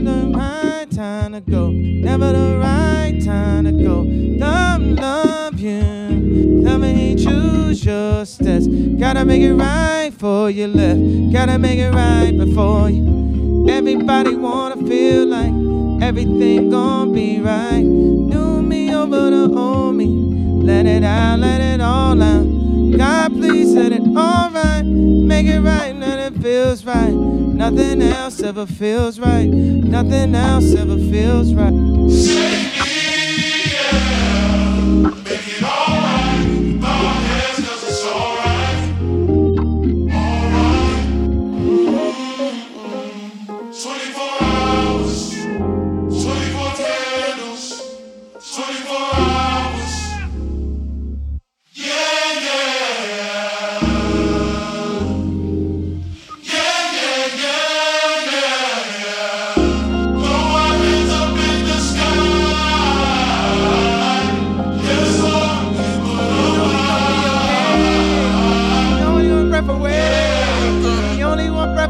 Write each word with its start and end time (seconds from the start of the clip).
The 0.00 0.32
right 0.34 0.90
time 0.90 1.32
to 1.34 1.40
go, 1.42 1.70
never 1.70 2.32
the 2.32 2.58
right 2.58 3.20
time 3.22 3.64
to 3.64 3.72
go. 3.72 4.04
Don't 4.38 4.96
love 4.96 5.60
you, 5.60 5.82
me 5.82 6.94
he 6.94 7.14
choose 7.14 7.84
your. 7.84 8.24
Gotta 8.98 9.26
make 9.26 9.42
it 9.42 9.54
right 9.54 10.10
for 10.12 10.48
you 10.50 10.68
left, 10.68 11.32
gotta 11.32 11.58
make 11.58 11.78
it 11.78 11.90
right 11.90 12.36
before 12.36 12.88
you. 12.88 13.66
Everybody 13.68 14.34
wanna 14.36 14.76
feel 14.88 15.26
like 15.26 15.52
everything 16.02 16.70
gon' 16.70 17.12
be 17.12 17.40
right. 17.40 17.82
New 17.82 18.62
me 18.62 18.94
over 18.94 19.30
the 19.30 19.54
old 19.54 19.96
me, 19.96 20.06
let 20.06 20.86
it 20.86 21.04
out, 21.04 21.40
let 21.40 21.60
it 21.60 21.80
all 21.80 22.22
out. 22.22 22.46
God, 22.96 23.32
please 23.32 23.74
set 23.74 23.92
it 23.92 24.02
all 24.16 24.50
right, 24.50 24.82
make 24.82 25.46
it 25.46 25.60
right, 25.60 25.79
let 25.79 25.79
feels 26.40 26.84
right. 26.84 27.12
Nothing 27.12 28.02
else 28.02 28.42
ever 28.42 28.66
feels 28.66 29.18
right. 29.20 29.46
Nothing 29.46 30.34
else 30.34 30.74
ever 30.74 30.96
feels 30.96 31.52
right. 31.54 31.72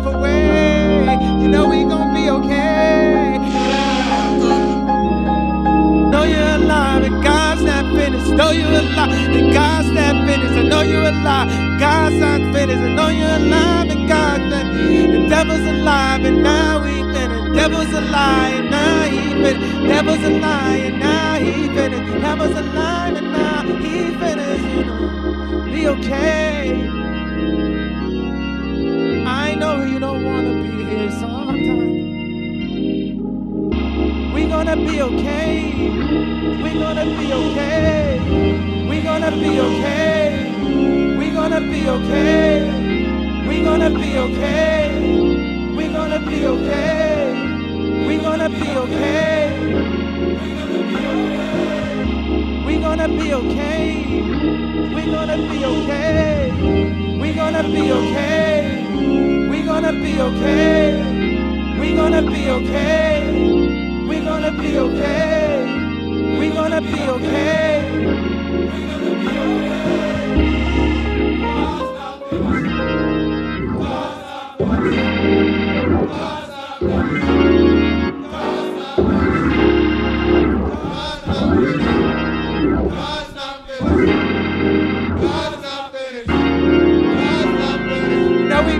Breath 0.00 0.14
away. 0.14 1.18
You 1.42 1.48
know 1.48 1.68
we 1.68 1.84
gon' 1.84 2.14
be 2.14 2.30
okay. 2.30 3.38
Know 6.10 6.24
you're 6.24 6.54
alive 6.56 7.04
and 7.04 7.22
God's 7.22 7.62
not 7.62 7.84
finished. 7.94 8.30
Know 8.32 8.50
you're 8.50 8.68
alive 8.68 9.10
and 9.10 9.52
God's 9.52 9.90
not 9.90 10.26
finished. 10.26 10.54
I 10.54 10.62
know 10.62 10.82
you're 10.82 11.08
alive. 11.08 11.48
God's 11.78 12.16
not 12.16 12.40
finished. 12.52 12.82
I 12.82 12.94
know 12.94 13.08
you're 13.08 13.36
alive 13.36 13.90
and 13.90 14.08
God's 14.08 14.44
not. 14.44 14.66
The 14.70 15.28
devil's 15.28 15.66
alive 15.66 16.24
and 16.24 16.42
now 16.42 16.82
he 16.82 17.02
finished. 17.02 17.54
Devil's 17.54 17.92
a 17.92 18.00
lie 18.00 18.48
and 18.48 18.70
now 18.70 19.02
he 19.04 19.20
finished. 19.42 19.88
Devil's 19.88 20.24
a 20.24 20.30
lie 20.30 20.76
and 20.76 20.98
now 21.00 21.34
he 21.34 21.68
finished. 21.68 22.20
Devil's 22.20 22.56
alive 22.56 23.16
and 23.16 23.32
now 23.32 23.62
he 23.64 24.10
finished. 24.16 24.64
You 24.76 24.84
know, 24.84 25.64
be 25.64 25.88
okay. 25.88 26.99
Gonna 37.00 37.16
be 37.16 37.32
okay. 37.32 38.20
We 38.88 39.00
gonna 39.00 39.30
be 39.30 39.60
okay. 39.60 40.54
We 41.18 41.30
gonna 41.30 41.60
be 41.60 41.88
okay. 41.88 42.70
We 43.48 43.62
gonna 43.64 43.90
be 43.90 44.18
okay. 44.18 44.90
We 45.76 45.88
gonna 45.88 46.20
be 46.20 46.46
okay. 46.46 47.34
We 48.06 48.18
gonna 48.18 48.48
be 48.48 48.76
okay. 48.76 49.50
We 52.66 52.78
gonna 52.78 53.08
be 53.08 53.34
okay. 53.34 53.80
We 54.96 55.04
gonna 55.10 55.36
be 55.36 55.64
okay. 55.64 56.52
We 57.20 57.32
gonna 57.34 57.62
be 57.62 57.92
okay. 57.92 58.86
We 59.50 59.62
gonna 59.62 59.92
be 59.92 60.20
okay. 60.20 61.80
We 61.80 61.94
gonna 61.96 62.22
be 62.22 62.50
okay. 62.50 63.19
We 64.20 64.26
gonna 64.26 64.52
be 64.52 64.78
okay. 64.78 65.64
We 66.38 66.50
gonna 66.50 66.80
be 66.82 67.08
okay. 67.08 67.96
We 67.96 68.84
gonna 68.84 69.16
be 69.16 69.38
okay. 69.48 70.20
God's 73.78 74.20
not. 74.20 74.58
God's 82.90 83.34
not 83.34 83.66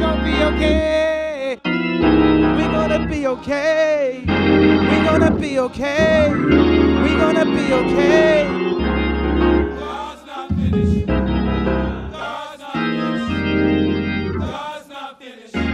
gonna 0.00 0.24
okay. 0.42 1.60
We 2.56 2.64
gonna 2.74 3.06
be 3.06 3.26
okay. 3.28 4.37
We 4.80 5.04
gonna 5.04 5.32
be 5.32 5.60
okay. 5.60 6.32
We 6.34 7.16
gonna 7.16 7.46
be 7.46 7.72
okay. 7.72 8.48
God's 9.78 10.26
not 10.26 10.48
finished. 10.50 11.06
God's 11.06 12.60
not 12.60 12.74
finished. 12.74 14.38
God's 14.38 14.88
not 14.88 15.18
finished. 15.20 15.54
Throw 15.54 15.72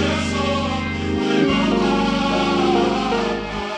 Yes, 0.00 0.34
Lord, 0.36 1.28
we 1.28 1.46
will 1.46 1.64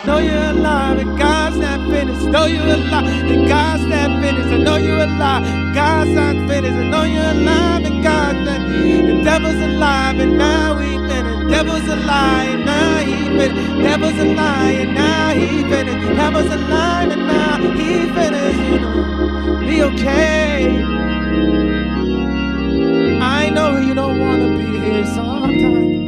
Know 0.06 0.18
you're 0.18 0.50
alive 0.58 0.98
and 0.98 1.18
God's 1.18 1.56
not 1.58 1.80
finished. 1.90 2.26
Know 2.26 2.46
you're 2.46 2.66
alive 2.66 3.30
and 3.32 3.48
God's 3.48 3.84
not 3.86 4.20
finished. 4.22 4.48
I 4.48 4.58
know 4.58 4.76
you're 4.76 5.04
alive. 5.04 5.65
God's 5.76 6.10
not 6.12 6.36
finished. 6.48 6.72
I 6.72 6.84
know 6.88 7.04
you're 7.04 7.22
alive 7.22 7.84
and 7.84 8.02
God's 8.02 8.38
not. 8.46 8.60
The 8.62 9.20
devil's 9.22 9.60
alive 9.62 10.18
and 10.18 10.38
now 10.38 10.78
he 10.78 10.96
finished. 10.96 11.50
Devil's 11.50 11.86
a 11.86 11.96
lie 11.96 12.44
and 12.44 12.64
now 12.64 12.96
he 13.04 13.16
finished. 13.36 13.82
Devil's 13.82 14.18
a 14.18 14.24
lie 14.24 14.70
and 14.70 14.94
now 14.94 15.34
he 15.34 15.62
finished. 15.64 16.16
Devil's 16.16 16.50
alive 16.50 17.10
and 17.12 17.26
now 17.26 17.58
he 17.76 18.08
finished. 18.16 18.58
You 18.70 18.78
know, 18.78 19.60
be 19.68 19.82
okay. 19.82 20.82
I 23.20 23.50
know 23.50 23.76
you 23.76 23.92
don't 23.92 24.18
wanna 24.18 24.56
be 24.56 24.78
here 24.78 25.04
sometimes. 25.04 26.06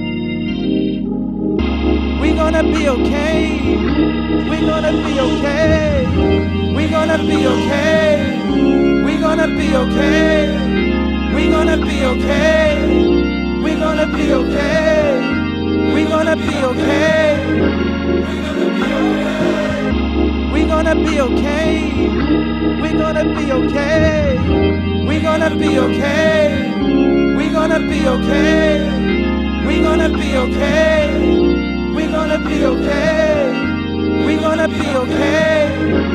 We 2.22 2.32
gonna 2.32 2.62
be 2.62 2.88
okay. 2.88 3.76
We 4.48 4.60
gonna 4.60 4.92
be 4.92 5.20
okay. 5.20 6.06
We 6.74 6.88
gonna 6.88 7.18
be 7.18 7.46
okay. 7.46 8.87
Gonna 9.38 9.56
be 9.56 9.72
okay. 9.72 11.32
We 11.32 11.48
gonna 11.48 11.76
be 11.76 12.04
okay. 12.04 13.62
We 13.62 13.74
gonna 13.76 14.06
be 14.08 14.32
okay. 14.32 15.94
We 15.94 16.04
gonna 16.06 16.36
be 16.36 16.64
okay. 16.64 17.38
We 20.52 20.64
gonna 20.66 20.94
be 20.96 21.20
okay. 21.20 22.08
We 22.82 22.92
gonna 22.94 23.24
be 23.36 23.52
okay. 23.52 24.38
We 25.06 25.20
gonna 25.20 25.54
be 25.54 25.78
okay. 25.78 26.74
We 27.38 27.48
gonna 27.50 27.78
be 27.78 28.08
okay. 28.08 28.82
We 29.68 29.80
gonna 29.80 30.08
be 30.18 30.36
okay. 30.36 31.14
We 31.94 32.06
gonna 32.08 32.38
be 32.40 32.64
okay. 32.64 34.26
We 34.26 34.36
gonna 34.36 34.68
be 34.68 34.96
okay. 34.96 36.07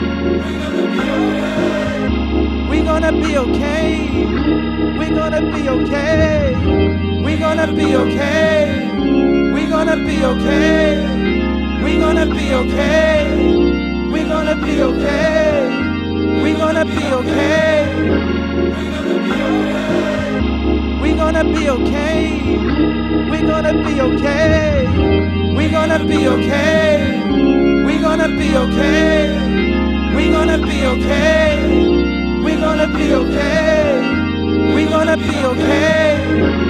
We 5.34 5.40
gonna 5.40 5.58
be 5.58 5.66
okay. 5.68 6.54
We 7.26 7.34
gonna 7.38 7.66
be 7.66 7.96
okay. 7.96 8.88
We 9.52 9.66
gonna 9.66 9.98
be 9.98 10.24
okay. 10.24 11.08
We 11.82 11.98
gonna 11.98 12.28
be 12.28 12.54
okay. 12.54 13.36
We 14.14 14.24
gonna 14.24 14.56
be 14.56 14.84
okay. 14.84 15.70
We 16.44 16.54
gonna 16.54 16.86
be 16.86 17.14
okay. 17.14 17.88
We 21.02 21.16
gonna 21.16 21.44
be 21.44 21.70
okay. 21.70 22.30
We 23.32 23.42
gonna 23.42 23.74
be 23.74 24.00
okay. 24.02 24.88
We 25.58 25.72
gonna 25.72 26.04
be 28.30 28.38
okay. 28.58 29.58
We 30.16 30.30
gonna 30.30 30.58
be 30.60 30.86
okay. 30.86 31.58
We 32.44 32.56
gonna 32.56 32.88
be 32.88 33.14
okay. 33.16 34.13
We're 34.74 34.90
gonna 34.90 35.18
be 35.18 35.46
okay. 35.46 36.64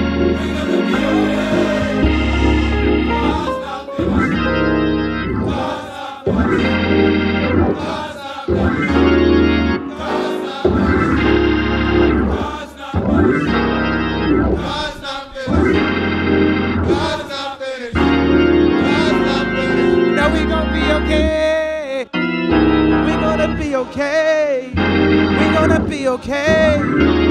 We 20.34 20.50
gonna 20.50 20.72
be 20.72 20.82
okay. 20.92 22.06
We 22.12 23.12
gonna 23.16 23.56
be 23.56 23.76
okay. 23.76 24.72
We 24.74 25.54
gonna 25.54 25.80
be 25.80 26.08
okay. 26.08 27.23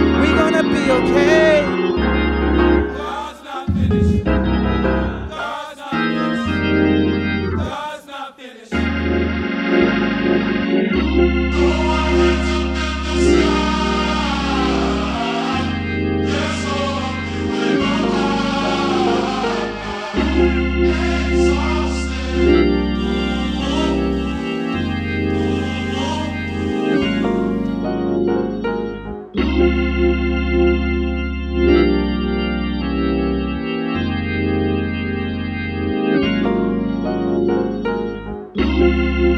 Thank 38.79 39.32